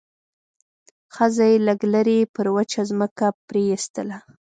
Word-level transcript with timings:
ښځه 1.15 1.45
يې 1.51 1.57
لږ 1.67 1.79
لرې 1.93 2.19
پر 2.33 2.45
وچه 2.55 2.81
ځمکه 2.89 3.27
پرېيستله. 3.47 4.17